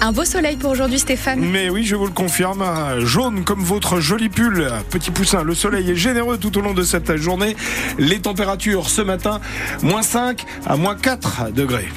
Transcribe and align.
Un 0.00 0.12
beau 0.12 0.24
soleil 0.24 0.56
pour 0.56 0.70
aujourd'hui 0.70 0.98
Stéphane. 0.98 1.40
Mais 1.40 1.70
oui, 1.70 1.84
je 1.84 1.96
vous 1.96 2.06
le 2.06 2.12
confirme, 2.12 2.64
jaune 3.00 3.42
comme 3.44 3.62
votre 3.62 3.98
joli 3.98 4.28
pull, 4.28 4.70
petit 4.90 5.10
poussin. 5.10 5.42
Le 5.42 5.54
soleil 5.54 5.90
est 5.90 5.96
généreux 5.96 6.38
tout 6.38 6.56
au 6.56 6.60
long 6.60 6.72
de 6.72 6.84
cette 6.84 7.16
journée. 7.16 7.56
Les 7.98 8.20
températures 8.20 8.90
ce 8.90 9.02
matin, 9.02 9.40
moins 9.82 10.02
5 10.02 10.44
à 10.66 10.76
moins 10.76 10.94
4 10.94 11.50
degrés. 11.50 11.88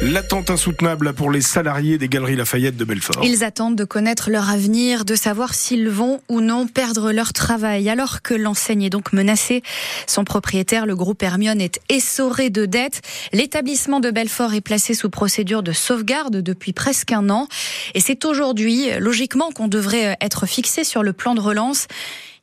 L'attente 0.00 0.50
insoutenable 0.50 1.12
pour 1.12 1.28
les 1.28 1.40
salariés 1.40 1.98
des 1.98 2.08
Galeries 2.08 2.36
Lafayette 2.36 2.76
de 2.76 2.84
Belfort. 2.84 3.24
Ils 3.24 3.42
attendent 3.42 3.74
de 3.74 3.82
connaître 3.84 4.30
leur 4.30 4.48
avenir, 4.48 5.04
de 5.04 5.16
savoir 5.16 5.54
s'ils 5.54 5.88
vont 5.88 6.20
ou 6.28 6.40
non 6.40 6.68
perdre 6.68 7.10
leur 7.10 7.32
travail. 7.32 7.88
Alors 7.88 8.22
que 8.22 8.32
l'enseigne 8.32 8.84
est 8.84 8.90
donc 8.90 9.12
menacée, 9.12 9.62
son 10.06 10.22
propriétaire, 10.22 10.86
le 10.86 10.94
groupe 10.94 11.20
Hermione, 11.24 11.60
est 11.60 11.80
essoré 11.88 12.48
de 12.48 12.64
dettes. 12.64 13.02
L'établissement 13.32 13.98
de 13.98 14.12
Belfort 14.12 14.54
est 14.54 14.60
placé 14.60 14.94
sous 14.94 15.10
procédure 15.10 15.64
de 15.64 15.72
sauvegarde 15.72 16.36
depuis 16.36 16.72
presque 16.72 17.10
un 17.10 17.28
an. 17.28 17.48
Et 17.94 18.00
c'est 18.00 18.24
aujourd'hui, 18.24 18.90
logiquement, 19.00 19.50
qu'on 19.50 19.66
devrait 19.66 20.16
être 20.20 20.46
fixé 20.46 20.84
sur 20.84 21.02
le 21.02 21.12
plan 21.12 21.34
de 21.34 21.40
relance. 21.40 21.88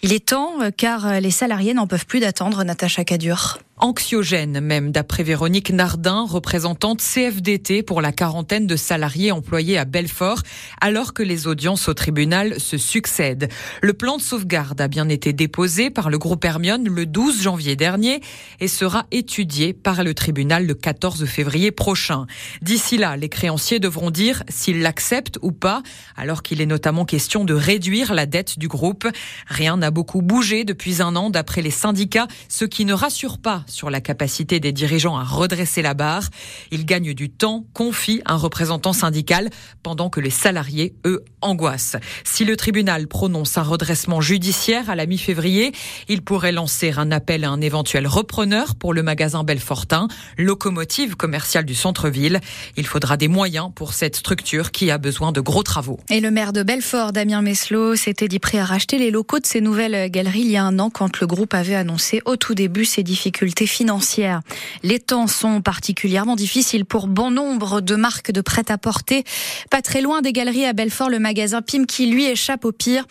Il 0.01 0.11
est 0.11 0.25
temps, 0.25 0.55
car 0.75 1.21
les 1.21 1.31
salariés 1.31 1.73
n'en 1.73 1.87
peuvent 1.87 2.05
plus 2.05 2.19
d'attendre, 2.19 2.65
Natacha 2.65 3.05
Cadur 3.05 3.59
anxiogène 3.77 4.61
même, 4.61 4.91
d'après 4.91 5.23
Véronique 5.23 5.69
Nardin, 5.69 6.25
représentante 6.25 7.01
CFDT 7.01 7.83
pour 7.83 8.01
la 8.01 8.13
quarantaine 8.13 8.67
de 8.67 8.75
salariés 8.75 9.31
employés 9.31 9.77
à 9.77 9.83
Belfort, 9.83 10.39
alors 10.79 11.13
que 11.13 11.23
les 11.23 11.47
audiences 11.47 11.89
au 11.89 11.93
tribunal 11.93 12.59
se 12.59 12.77
succèdent. 12.77 13.49
Le 13.81 13.93
plan 13.93 14.17
de 14.17 14.21
sauvegarde 14.21 14.79
a 14.79 14.87
bien 14.87 15.09
été 15.09 15.33
déposé 15.33 15.89
par 15.89 16.09
le 16.09 16.17
groupe 16.17 16.45
Hermione 16.45 16.87
le 16.87 17.05
12 17.05 17.41
janvier 17.41 17.75
dernier 17.75 18.21
et 18.61 18.69
sera 18.69 19.05
étudié 19.11 19.73
par 19.73 20.03
le 20.03 20.13
tribunal 20.13 20.65
le 20.65 20.73
14 20.73 21.25
février 21.25 21.71
prochain. 21.71 22.27
D'ici 22.61 22.97
là, 22.97 23.17
les 23.17 23.29
créanciers 23.29 23.79
devront 23.79 24.09
dire 24.09 24.43
s'ils 24.47 24.81
l'acceptent 24.81 25.39
ou 25.41 25.51
pas, 25.51 25.83
alors 26.15 26.43
qu'il 26.43 26.61
est 26.61 26.65
notamment 26.65 27.03
question 27.03 27.43
de 27.43 27.53
réduire 27.53 28.13
la 28.13 28.25
dette 28.25 28.57
du 28.57 28.69
groupe. 28.69 29.07
Rien 29.47 29.77
n'a 29.77 29.91
beaucoup 29.91 30.21
bougé 30.21 30.63
depuis 30.63 31.01
un 31.01 31.15
an 31.17 31.29
d'après 31.29 31.61
les 31.61 31.71
syndicats, 31.71 32.27
ce 32.47 32.63
qui 32.63 32.85
ne 32.85 32.93
rassure 32.93 33.37
pas 33.37 33.64
sur 33.67 33.89
la 33.89 34.01
capacité 34.01 34.59
des 34.59 34.71
dirigeants 34.71 35.17
à 35.17 35.23
redresser 35.23 35.81
la 35.81 35.93
barre. 35.93 36.29
Ils 36.71 36.85
gagnent 36.85 37.13
du 37.13 37.29
temps, 37.29 37.65
confie 37.73 38.21
un 38.25 38.35
représentant 38.35 38.93
syndical, 38.93 39.49
pendant 39.83 40.09
que 40.09 40.19
les 40.19 40.29
salariés, 40.29 40.95
eux, 41.05 41.23
angoissent. 41.41 41.97
Si 42.23 42.45
le 42.45 42.57
tribunal 42.57 43.07
prononce 43.07 43.57
un 43.57 43.63
redressement 43.63 44.21
judiciaire 44.21 44.89
à 44.89 44.95
la 44.95 45.05
mi-février, 45.05 45.71
il 46.07 46.21
pourrait 46.21 46.51
lancer 46.51 46.93
un 46.97 47.11
appel 47.11 47.43
à 47.43 47.49
un 47.49 47.61
éventuel 47.61 48.07
repreneur 48.07 48.75
pour 48.75 48.93
le 48.93 49.03
magasin 49.03 49.43
Belfortin, 49.43 50.07
locomotive 50.37 51.15
commerciale 51.15 51.65
du 51.65 51.75
centre-ville. 51.75 52.41
Il 52.77 52.85
faudra 52.85 53.17
des 53.17 53.27
moyens 53.27 53.71
pour 53.73 53.93
cette 53.93 54.15
structure 54.15 54.71
qui 54.71 54.91
a 54.91 54.97
besoin 54.97 55.31
de 55.31 55.41
gros 55.41 55.63
travaux. 55.63 55.99
Et 56.09 56.19
le 56.19 56.31
maire 56.31 56.53
de 56.53 56.63
Belfort, 56.63 57.11
Damien 57.11 57.41
Meslot, 57.41 57.95
s'était 57.95 58.27
dit 58.27 58.39
prêt 58.39 58.57
à 58.57 58.65
racheter 58.65 58.97
les 58.97 59.11
locaux 59.11 59.39
de 59.39 59.45
ces 59.45 59.61
nouvelles 59.61 60.09
galeries 60.11 60.41
il 60.41 60.51
y 60.51 60.57
a 60.57 60.63
un 60.63 60.79
an 60.79 60.89
quand 60.89 61.19
le 61.19 61.27
groupe 61.27 61.53
avait 61.53 61.75
annoncé 61.75 62.21
au 62.25 62.35
tout 62.35 62.55
début 62.55 62.85
ses 62.85 63.03
difficultés 63.03 63.54
financières. 63.63 64.41
Les 64.83 64.99
temps 64.99 65.27
sont 65.27 65.61
particulièrement 65.61 66.35
difficiles 66.35 66.83
pour 66.83 67.07
bon 67.07 67.31
nombre 67.31 67.79
de 67.79 67.95
marques 67.95 68.31
de 68.31 68.41
prêt-à-porter. 68.41 69.23
Pas 69.69 69.81
très 69.81 70.01
loin 70.01 70.21
des 70.21 70.33
galeries 70.33 70.65
à 70.65 70.73
Belfort, 70.73 71.09
le 71.09 71.19
magasin 71.19 71.61
Pimki 71.61 72.07
lui 72.07 72.25
échappe 72.25 72.65
au 72.65 72.73
pire. 72.73 73.05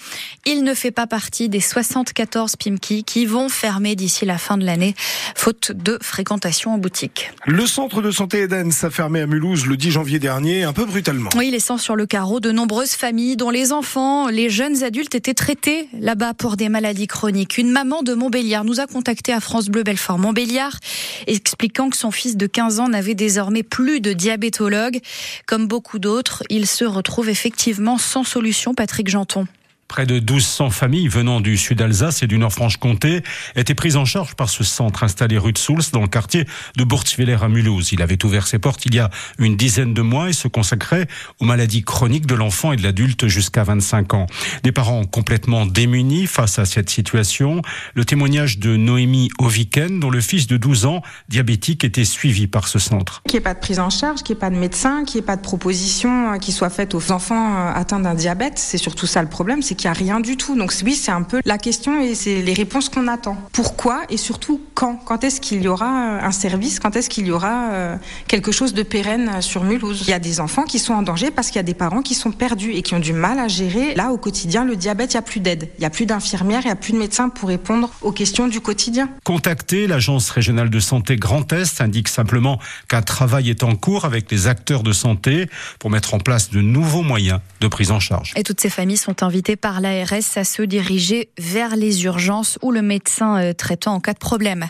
Il 0.45 0.63
ne 0.63 0.75
fait 0.75 0.91
pas 0.91 1.07
partie 1.07 1.49
des 1.49 1.61
74 1.61 2.57
Pimki 2.57 3.05
qui 3.05 3.25
vont 3.25 3.49
fermer 3.49 3.97
d'ici 3.97 4.27
la 4.27 4.37
fin 4.37 4.59
de 4.59 4.65
l'année, 4.67 4.95
faute 5.35 5.73
de 5.73 5.99
fréquentation 6.03 6.75
en 6.75 6.79
boutique. 6.79 7.33
Le 7.47 7.67
centre 7.67 8.03
de 8.03 8.11
santé 8.11 8.43
Eden 8.43 8.71
a 8.83 8.91
fermé 8.91 9.21
à 9.21 9.27
Mulhouse 9.27 9.67
le 9.67 9.77
10 9.77 9.91
janvier 9.93 10.19
dernier, 10.19 10.65
un 10.65 10.73
peu 10.73 10.85
brutalement. 10.85 11.31
Oui, 11.37 11.51
laissant 11.51 11.79
sur 11.79 11.97
le 11.97 12.07
carreau 12.07 12.41
de 12.41 12.51
nombreuses 12.51 12.93
familles 12.93 13.37
dont 13.37 13.51
les 13.51 13.73
enfants, 13.73 14.29
les 14.29 14.51
jeunes 14.51 14.83
adultes 14.83 15.15
étaient 15.15 15.35
traités 15.35 15.89
là-bas 15.99 16.35
pour 16.35 16.57
des 16.57 16.69
maladies 16.69 17.07
chroniques. 17.07 17.59
Une 17.59 17.71
maman 17.71 18.03
de 18.03 18.15
Montbéliard 18.15 18.65
nous 18.65 18.81
a 18.81 18.87
contacté 18.87 19.33
à 19.33 19.41
France 19.41 19.69
Bleu 19.69 19.83
Belfort 19.83 20.19
Béliard, 20.35 20.79
expliquant 21.27 21.89
que 21.89 21.97
son 21.97 22.11
fils 22.11 22.37
de 22.37 22.47
15 22.47 22.81
ans 22.81 22.89
n'avait 22.89 23.15
désormais 23.15 23.63
plus 23.63 24.01
de 24.01 24.13
diabétologue. 24.13 25.01
Comme 25.47 25.67
beaucoup 25.67 25.99
d'autres, 25.99 26.43
il 26.51 26.67
se 26.67 26.85
retrouve 26.85 27.29
effectivement 27.29 27.97
sans 27.97 28.25
solution, 28.25 28.75
Patrick 28.75 29.09
Janton. 29.09 29.47
Près 29.89 30.07
de 30.07 30.15
1200 30.15 30.71
familles 30.71 31.09
venant 31.09 31.41
du 31.41 31.57
sud 31.57 31.81
Alsace 31.81 32.23
et 32.23 32.27
du 32.27 32.39
Nord-Franche-Comté 32.39 33.23
étaient 33.55 33.75
prises 33.75 33.97
en 33.97 34.05
charge 34.05 34.35
par 34.35 34.49
ce 34.49 34.65
centre 34.65 35.05
installé 35.05 35.39
rue 35.39 35.53
de 35.53 35.59
Souls 35.59 35.83
dans 35.93 36.03
le 36.03 36.09
quartier 36.09 36.47
de 36.77 36.85
Bourtzwiller 36.85 37.39
à 37.43 37.49
Mulhouse. 37.49 37.93
Il 37.93 38.03
avait 38.03 38.25
ouvert 38.25 38.47
ses 38.47 38.59
portes 38.59 38.87
il 38.87 38.95
y 38.95 38.99
a 38.99 39.11
une 39.39 39.57
dizaine 39.57 39.95
de 39.95 40.03
mois 40.03 40.31
et 40.31 40.33
se 40.33 40.49
consacrait 40.49 41.07
aux 41.41 41.45
maladies 41.45 41.83
chroniques 41.83 42.27
de 42.27 42.35
l'enfant 42.35 42.73
et 42.73 42.77
de 42.77 42.83
l'adulte 42.83 43.27
jusqu'à 43.27 43.65
25 43.65 44.15
ans. 44.15 44.27
Des 44.63 44.73
parents 44.73 45.05
complètement 45.05 45.67
démunis 45.67 46.27
face 46.27 46.59
à 46.59 46.65
cette 46.65 46.91
situation. 46.91 47.63
Le 47.95 48.05
témoignage 48.05 48.59
de 48.59 48.77
Noémie 48.77 49.31
Oviken, 49.39 50.01
dont 50.01 50.11
le 50.11 50.21
fils 50.21 50.47
de 50.47 50.57
12 50.57 50.87
ans, 50.87 51.03
diabétique, 51.29 51.85
était 51.85 52.05
suivi 52.05 52.47
par 52.47 52.69
ce 52.69 52.79
centre. 52.79 53.23
Qu'il 53.29 53.37
n'y 53.37 53.39
ait 53.39 53.45
pas 53.45 53.55
de 53.55 53.61
prise 53.61 53.81
en 53.81 53.91
charge, 53.91 54.23
qu'il 54.23 54.35
n'y 54.35 54.39
ait 54.39 54.41
pas 54.41 54.51
de 54.51 54.57
médecin, 54.57 55.05
qu'il 55.05 55.19
n'y 55.19 55.25
ait 55.25 55.27
pas 55.27 55.37
de 55.37 55.43
proposition 55.43 56.33
euh, 56.33 56.39
qui 56.39 56.53
soit 56.53 56.71
faite 56.71 56.95
aux 56.95 57.13
enfants 57.13 57.69
euh, 57.69 57.73
atteints 57.75 58.01
d'un 58.01 58.15
diabète. 58.15 58.59
C'est 58.59 58.79
surtout 58.79 59.07
ça 59.07 59.23
le 59.23 59.29
problème, 59.29 59.63
qu'il 59.75 59.91
n'y 59.91 59.97
a 59.97 59.99
rien 59.99 60.21
du 60.21 60.37
tout. 60.37 60.57
Donc 60.57 60.73
oui, 60.85 60.95
c'est 60.95 61.11
un 61.11 61.23
peu 61.23 61.41
la 61.45 61.59
question 61.59 62.01
et 62.01 62.15
c'est 62.15 62.43
les 62.43 62.55
réponses 62.55 62.89
qu'on 62.89 63.09
attend. 63.09 63.37
Pourquoi 63.53 64.03
et 64.11 64.17
surtout 64.17 64.61
quand? 64.75 64.97
Quand 65.05 65.25
est-ce 65.25 65.41
qu'il 65.41 65.63
y 65.63 65.69
aura 65.69 65.87
euh, 65.87 66.21
un 66.23 66.33
service? 66.33 66.81
Quand 66.81 66.97
est-ce 66.97 67.11
qu'il 67.11 67.27
y 67.27 67.31
aura 67.31 67.71
euh, 67.73 67.97
quelque 68.29 68.53
chose 68.53 68.75
de 68.75 68.83
pérenne 68.83 69.41
sur 69.41 69.65
Mulhouse? 69.65 70.03
Il 70.07 70.11
y 70.11 70.13
a 70.13 70.19
des 70.19 70.41
enfants 70.41 70.65
qui 70.65 70.79
sont 70.79 70.95
en 70.95 71.03
danger 71.03 71.31
parce 71.31 71.49
qu'il 71.49 71.57
y 71.57 71.61
a 71.61 71.65
des 71.65 71.75
parents 71.75 72.03
qui 72.03 72.15
sont 72.15 72.33
perdus 72.33 72.73
et 72.73 72.83
qui 72.83 72.95
ont 72.95 73.01
du 73.01 73.13
mal 73.13 73.39
à 73.39 73.49
gérer 73.49 73.95
là 73.95 74.11
au 74.11 74.19
quotidien 74.19 74.65
le 74.65 74.77
diabète. 74.77 75.13
Il 75.13 75.17
n'y 75.17 75.21
a 75.21 75.23
plus 75.23 75.41
d'aide, 75.41 75.69
il 75.79 75.81
n'y 75.81 75.87
a 75.87 75.91
plus 75.91 76.07
d'infirmières, 76.07 76.63
il 76.63 76.67
n'y 76.67 76.73
a 76.73 76.77
plus 76.77 76.93
de 76.93 76.99
médecins 76.99 77.29
pour 77.29 77.49
répondre 77.49 77.91
aux 78.03 78.13
questions 78.13 78.49
du 78.49 78.61
quotidien. 78.61 79.09
Contacter 79.25 79.87
l'agence 79.87 80.31
régionale 80.31 80.71
de 80.71 80.81
santé 80.81 81.17
Grand 81.17 81.53
Est 81.53 81.81
indique 81.81 82.09
simplement 82.09 82.59
qu'un 82.89 83.03
travail 83.03 83.51
est 83.51 83.63
en 83.63 83.77
cours 83.77 84.05
avec 84.05 84.31
les 84.31 84.47
acteurs 84.47 84.83
de 84.83 84.93
santé 84.93 85.49
pour 85.79 85.91
mettre 85.91 86.15
en 86.15 86.19
place 86.19 86.51
de 86.51 86.61
nouveaux 86.61 87.03
moyens 87.03 87.41
de 87.61 87.69
prise 87.69 87.91
en 87.91 88.01
charge. 88.01 88.33
Et 88.37 88.43
toutes 88.43 88.61
ces 88.61 88.71
familles 88.71 88.97
sont 88.97 89.23
invitées 89.23 89.57
par 89.65 89.81
l'ARS 89.81 90.37
à 90.37 90.45
se 90.45 90.61
diriger 90.61 91.31
vers 91.39 91.75
les 91.75 92.05
urgences 92.05 92.59
ou 92.61 92.71
le 92.71 92.83
médecin 92.83 93.41
euh, 93.41 93.55
traitant 93.55 93.95
en 93.95 94.01
cas 94.01 94.13
de 94.13 94.19
problème. 94.19 94.69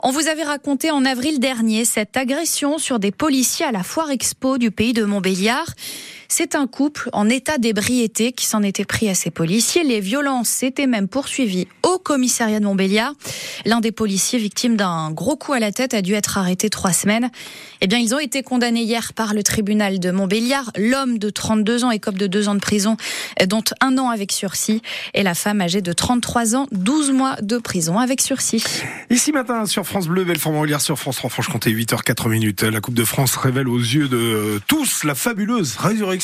On 0.00 0.10
vous 0.10 0.26
avait 0.26 0.42
raconté 0.42 0.90
en 0.90 1.04
avril 1.04 1.38
dernier 1.38 1.84
cette 1.84 2.16
agression 2.16 2.78
sur 2.78 2.98
des 2.98 3.10
policiers 3.10 3.66
à 3.66 3.72
la 3.72 3.82
foire 3.82 4.10
expo 4.10 4.56
du 4.56 4.70
pays 4.70 4.94
de 4.94 5.04
Montbéliard. 5.04 5.66
C'est 6.34 6.54
un 6.54 6.66
couple 6.66 7.10
en 7.12 7.28
état 7.28 7.58
d'ébriété 7.58 8.32
qui 8.32 8.46
s'en 8.46 8.62
était 8.62 8.86
pris 8.86 9.06
à 9.10 9.14
ses 9.14 9.30
policiers. 9.30 9.84
Les 9.84 10.00
violences 10.00 10.48
s'étaient 10.48 10.86
même 10.86 11.06
poursuivies 11.06 11.68
au 11.82 11.98
commissariat 11.98 12.58
de 12.58 12.64
Montbéliard. 12.64 13.12
L'un 13.66 13.80
des 13.80 13.92
policiers 13.92 14.38
victime 14.38 14.78
d'un 14.78 15.10
gros 15.10 15.36
coup 15.36 15.52
à 15.52 15.58
la 15.58 15.72
tête 15.72 15.92
a 15.92 16.00
dû 16.00 16.14
être 16.14 16.38
arrêté 16.38 16.70
trois 16.70 16.94
semaines. 16.94 17.30
Eh 17.82 17.86
bien, 17.86 17.98
ils 17.98 18.14
ont 18.14 18.18
été 18.18 18.42
condamnés 18.42 18.80
hier 18.80 19.12
par 19.12 19.34
le 19.34 19.42
tribunal 19.42 20.00
de 20.00 20.10
Montbéliard. 20.10 20.70
L'homme 20.78 21.18
de 21.18 21.28
32 21.28 21.84
ans 21.84 21.90
écope 21.90 22.16
de 22.16 22.26
deux 22.26 22.48
ans 22.48 22.54
de 22.54 22.60
prison, 22.60 22.96
dont 23.46 23.64
un 23.82 23.98
an 23.98 24.08
avec 24.08 24.32
sursis, 24.32 24.80
et 25.12 25.22
la 25.22 25.34
femme 25.34 25.60
âgée 25.60 25.82
de 25.82 25.92
33 25.92 26.56
ans, 26.56 26.66
12 26.72 27.10
mois 27.10 27.36
de 27.42 27.58
prison 27.58 27.98
avec 27.98 28.22
sursis. 28.22 28.64
Ici 29.10 29.32
matin 29.32 29.66
sur 29.66 29.86
France 29.86 30.06
Bleu, 30.06 30.24
Belfort-Montbéliard 30.24 30.80
sur 30.80 30.98
France 30.98 31.16
3 31.16 31.28
Franche-Comté, 31.28 31.70
8h04 31.70 32.30
minutes. 32.30 32.62
La 32.62 32.80
Coupe 32.80 32.94
de 32.94 33.04
France 33.04 33.36
révèle 33.36 33.68
aux 33.68 33.78
yeux 33.78 34.08
de 34.08 34.62
tous 34.66 35.04
la 35.04 35.14
fabuleuse 35.14 35.76
résurrection 35.76 36.21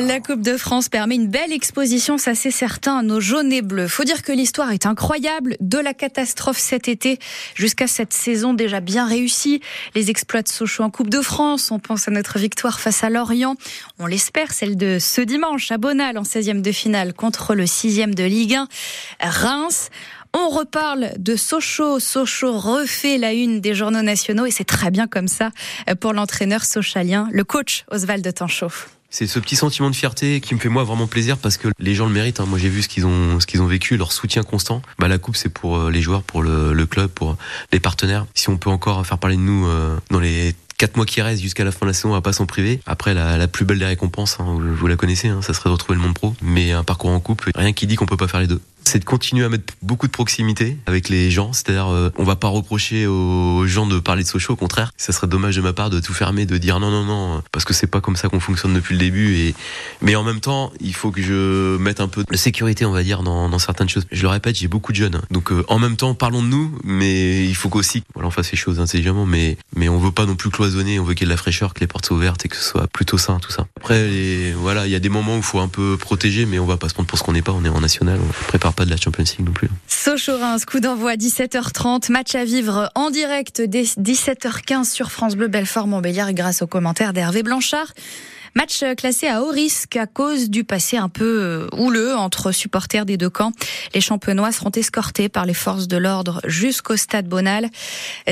La 0.00 0.20
Coupe 0.20 0.42
de 0.42 0.56
France 0.56 0.88
permet 0.88 1.14
une 1.14 1.28
belle 1.28 1.52
exposition, 1.52 2.18
ça 2.18 2.34
c'est 2.34 2.50
certain, 2.50 2.98
à 2.98 3.02
nos 3.02 3.20
jaunes 3.20 3.52
et 3.52 3.62
bleus. 3.62 3.86
Faut 3.86 4.04
dire 4.04 4.22
que 4.22 4.32
l'histoire 4.32 4.72
est 4.72 4.86
incroyable, 4.86 5.56
de 5.60 5.78
la 5.78 5.94
catastrophe 5.94 6.58
cet 6.58 6.88
été 6.88 7.18
jusqu'à 7.54 7.86
cette 7.86 8.12
saison 8.12 8.52
déjà 8.52 8.80
bien 8.80 9.06
réussie. 9.06 9.60
Les 9.94 10.10
exploits 10.10 10.42
de 10.42 10.48
Sochaux 10.48 10.82
en 10.82 10.90
Coupe 10.90 11.10
de 11.10 11.20
France, 11.20 11.70
on 11.70 11.78
pense 11.78 12.08
à 12.08 12.10
notre 12.10 12.38
victoire 12.38 12.80
face 12.80 13.04
à 13.04 13.10
Lorient, 13.10 13.54
on 13.98 14.06
l'espère, 14.06 14.52
celle 14.52 14.76
de 14.76 14.98
ce 14.98 15.20
dimanche 15.20 15.70
à 15.70 15.78
Bonal 15.78 16.18
en 16.18 16.22
16e 16.22 16.60
de 16.60 16.72
finale 16.72 17.14
contre 17.14 17.54
le 17.54 17.64
6e 17.64 18.14
de 18.14 18.24
Ligue 18.24 18.54
1, 18.56 18.68
Reims. 19.20 19.90
On 20.32 20.48
reparle 20.48 21.12
de 21.18 21.34
Sochaux. 21.34 21.98
Sochaux 21.98 22.56
refait 22.58 23.18
la 23.18 23.32
une 23.32 23.60
des 23.60 23.74
journaux 23.74 24.02
nationaux 24.02 24.46
et 24.46 24.50
c'est 24.50 24.64
très 24.64 24.90
bien 24.90 25.08
comme 25.08 25.28
ça 25.28 25.50
pour 25.98 26.12
l'entraîneur 26.12 26.64
sochalien, 26.64 27.28
le 27.32 27.42
coach 27.44 27.84
Oswald 27.90 28.32
Tanchot. 28.32 28.70
C'est 29.12 29.26
ce 29.26 29.40
petit 29.40 29.56
sentiment 29.56 29.90
de 29.90 29.96
fierté 29.96 30.40
qui 30.40 30.54
me 30.54 30.60
fait 30.60 30.68
moi 30.68 30.84
vraiment 30.84 31.08
plaisir 31.08 31.36
parce 31.36 31.56
que 31.56 31.66
les 31.80 31.96
gens 31.96 32.06
le 32.06 32.12
méritent. 32.12 32.38
Hein. 32.38 32.46
Moi 32.46 32.60
j'ai 32.60 32.68
vu 32.68 32.82
ce 32.82 32.88
qu'ils 32.88 33.06
ont, 33.06 33.40
ce 33.40 33.46
qu'ils 33.46 33.60
ont 33.60 33.66
vécu, 33.66 33.96
leur 33.96 34.12
soutien 34.12 34.44
constant. 34.44 34.82
Bah 35.00 35.08
la 35.08 35.18
coupe 35.18 35.34
c'est 35.34 35.48
pour 35.48 35.78
euh, 35.78 35.90
les 35.90 36.00
joueurs, 36.00 36.22
pour 36.22 36.42
le, 36.42 36.86
club, 36.86 37.10
pour 37.10 37.36
les 37.72 37.80
partenaires. 37.80 38.26
Si 38.34 38.48
on 38.50 38.56
peut 38.56 38.70
encore 38.70 39.04
faire 39.04 39.18
parler 39.18 39.34
de 39.34 39.42
nous 39.42 39.66
euh, 39.66 39.96
dans 40.10 40.20
les 40.20 40.54
quatre 40.78 40.96
mois 40.96 41.04
qui 41.04 41.20
restent 41.20 41.42
jusqu'à 41.42 41.64
la 41.64 41.72
fin 41.72 41.80
de 41.84 41.90
la 41.90 41.92
saison, 41.92 42.10
on 42.10 42.12
va 42.12 42.22
pas 42.22 42.32
s'en 42.32 42.46
priver. 42.46 42.80
Après, 42.86 43.12
la, 43.12 43.46
plus 43.48 43.66
belle 43.66 43.78
des 43.78 43.84
récompenses, 43.84 44.38
hein, 44.40 44.58
vous, 44.58 44.86
la 44.86 44.96
connaissez, 44.96 45.28
hein, 45.28 45.42
ça 45.42 45.52
serait 45.52 45.68
de 45.68 45.74
retrouver 45.74 45.98
le 45.98 46.02
monde 46.02 46.14
pro. 46.14 46.34
Mais 46.40 46.72
un 46.72 46.84
parcours 46.84 47.10
en 47.10 47.20
coupe, 47.20 47.44
rien 47.54 47.74
qui 47.74 47.86
dit 47.86 47.96
qu'on 47.96 48.06
peut 48.06 48.16
pas 48.16 48.28
faire 48.28 48.40
les 48.40 48.46
deux. 48.46 48.62
C'est 48.90 48.98
de 48.98 49.04
continuer 49.04 49.44
à 49.44 49.48
mettre 49.48 49.72
beaucoup 49.82 50.08
de 50.08 50.12
proximité 50.12 50.76
avec 50.86 51.08
les 51.08 51.30
gens. 51.30 51.52
C'est-à-dire, 51.52 51.88
euh, 51.88 52.10
on 52.16 52.24
va 52.24 52.34
pas 52.34 52.48
reprocher 52.48 53.06
aux 53.06 53.64
gens 53.66 53.86
de 53.86 54.00
parler 54.00 54.24
de 54.24 54.28
Sochaux, 54.28 54.54
au 54.54 54.56
contraire. 54.56 54.92
Ça 54.96 55.12
serait 55.12 55.28
dommage 55.28 55.54
de 55.54 55.60
ma 55.60 55.72
part 55.72 55.90
de 55.90 56.00
tout 56.00 56.12
fermer, 56.12 56.44
de 56.44 56.58
dire 56.58 56.80
non, 56.80 56.90
non, 56.90 57.04
non, 57.04 57.42
parce 57.52 57.64
que 57.64 57.72
c'est 57.72 57.86
pas 57.86 58.00
comme 58.00 58.16
ça 58.16 58.28
qu'on 58.28 58.40
fonctionne 58.40 58.74
depuis 58.74 58.94
le 58.94 58.98
début. 58.98 59.36
Et 59.36 59.54
mais 60.02 60.16
en 60.16 60.24
même 60.24 60.40
temps, 60.40 60.72
il 60.80 60.94
faut 60.94 61.12
que 61.12 61.22
je 61.22 61.76
mette 61.78 62.00
un 62.00 62.08
peu 62.08 62.24
de 62.28 62.36
sécurité, 62.36 62.84
on 62.84 62.90
va 62.90 63.04
dire, 63.04 63.22
dans, 63.22 63.58
certaines 63.58 63.88
choses. 63.88 64.06
Je 64.10 64.22
le 64.22 64.28
répète, 64.28 64.56
j'ai 64.56 64.68
beaucoup 64.68 64.90
de 64.90 64.96
jeunes, 64.96 65.20
donc 65.30 65.52
euh, 65.52 65.64
en 65.68 65.78
même 65.78 65.96
temps, 65.96 66.14
parlons 66.14 66.42
de 66.42 66.48
nous, 66.48 66.76
mais 66.82 67.44
il 67.44 67.54
faut 67.54 67.68
qu'aussi, 67.68 68.02
voilà, 68.14 68.26
on 68.26 68.30
fasse 68.32 68.50
les 68.50 68.58
choses 68.58 68.80
intelligemment. 68.80 69.26
Mais 69.26 69.56
mais 69.76 69.88
on 69.88 69.98
veut 69.98 70.10
pas 70.10 70.26
non 70.26 70.34
plus 70.34 70.50
cloisonner. 70.50 70.98
On 70.98 71.04
veut 71.04 71.14
qu'il 71.14 71.26
y 71.26 71.30
ait 71.30 71.32
de 71.32 71.34
la 71.34 71.36
fraîcheur, 71.36 71.74
que 71.74 71.80
les 71.80 71.86
portes 71.86 72.06
soient 72.06 72.16
ouvertes 72.16 72.44
et 72.44 72.48
que 72.48 72.56
ce 72.56 72.62
soit 72.62 72.88
plutôt 72.88 73.18
sain, 73.18 73.38
tout 73.38 73.52
ça. 73.52 73.66
Après, 73.76 74.52
voilà, 74.56 74.86
il 74.86 74.90
y 74.90 74.96
a 74.96 75.00
des 75.00 75.08
moments 75.08 75.34
où 75.34 75.38
il 75.38 75.44
faut 75.44 75.60
un 75.60 75.68
peu 75.68 75.96
protéger, 75.96 76.46
mais 76.46 76.58
on 76.58 76.66
va 76.66 76.76
pas 76.76 76.88
se 76.88 76.94
prendre 76.94 77.08
pour 77.08 77.18
ce 77.18 77.22
qu'on 77.22 77.32
n'est 77.32 77.42
pas. 77.42 77.52
On 77.52 77.64
est 77.64 77.68
en 77.68 77.80
national, 77.80 78.18
on 78.20 78.32
prépare 78.48 78.72
pas 78.72 78.79
de 78.84 78.90
la 78.90 78.96
Champions 78.96 79.24
League 79.24 79.46
non 79.46 79.52
plus. 79.52 79.68
Sochaux-Reims, 79.86 80.64
coup 80.64 80.80
d'envoi 80.80 81.14
17h30, 81.14 82.10
match 82.10 82.34
à 82.34 82.44
vivre 82.44 82.90
en 82.94 83.10
direct 83.10 83.60
dès 83.60 83.82
17h15 83.82 84.90
sur 84.90 85.10
France 85.10 85.36
Bleu 85.36 85.48
Belfort-Montbéliard 85.48 86.32
grâce 86.32 86.62
aux 86.62 86.66
commentaires 86.66 87.12
d'Hervé 87.12 87.42
Blanchard. 87.42 87.92
Match 88.56 88.82
classé 88.96 89.28
à 89.28 89.42
haut 89.42 89.50
risque 89.50 89.96
à 89.96 90.06
cause 90.06 90.50
du 90.50 90.64
passé 90.64 90.96
un 90.96 91.08
peu 91.08 91.40
euh, 91.40 91.68
houleux 91.72 92.16
entre 92.16 92.50
supporters 92.50 93.06
des 93.06 93.16
deux 93.16 93.30
camps. 93.30 93.52
Les 93.94 94.00
champenois 94.00 94.50
seront 94.50 94.70
escortés 94.70 95.28
par 95.28 95.46
les 95.46 95.54
forces 95.54 95.86
de 95.86 95.96
l'ordre 95.96 96.40
jusqu'au 96.44 96.96
stade 96.96 97.28
Bonal. 97.28 97.68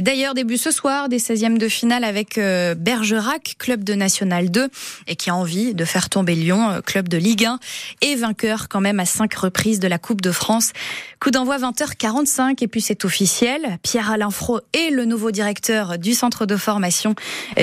D'ailleurs, 0.00 0.34
début 0.34 0.56
ce 0.56 0.72
soir 0.72 1.08
des 1.08 1.18
16e 1.18 1.56
de 1.56 1.68
finale 1.68 2.02
avec 2.02 2.36
euh, 2.36 2.74
Bergerac, 2.74 3.54
club 3.58 3.84
de 3.84 3.94
National 3.94 4.50
2, 4.50 4.68
et 5.06 5.14
qui 5.14 5.30
a 5.30 5.36
envie 5.36 5.74
de 5.74 5.84
faire 5.84 6.08
tomber 6.08 6.34
Lyon, 6.34 6.68
euh, 6.70 6.80
club 6.80 7.08
de 7.08 7.16
Ligue 7.16 7.44
1, 7.44 7.60
et 8.02 8.16
vainqueur 8.16 8.68
quand 8.68 8.80
même 8.80 8.98
à 8.98 9.06
cinq 9.06 9.34
reprises 9.34 9.78
de 9.78 9.86
la 9.86 9.98
Coupe 9.98 10.20
de 10.20 10.32
France. 10.32 10.72
Coup 11.20 11.30
d'envoi 11.30 11.58
20h45, 11.58 12.62
et 12.62 12.68
puis 12.68 12.80
c'est 12.80 13.04
officiel. 13.04 13.78
Pierre-Alain 13.82 14.30
Fro 14.30 14.60
est 14.72 14.90
le 14.90 15.04
nouveau 15.04 15.30
directeur 15.30 15.96
du 15.98 16.14
centre 16.14 16.44
de 16.44 16.56
formation 16.56 17.14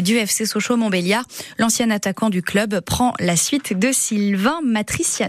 du 0.02 0.16
FC 0.16 0.46
Sochaux-Montbéliard. 0.46 1.26
L'ancien 1.58 1.90
attaquant 1.90 2.30
du 2.30 2.42
club 2.46 2.80
prend 2.80 3.14
la 3.20 3.36
suite 3.36 3.78
de 3.78 3.92
Sylvain 3.92 4.62
Matrician. 4.64 5.24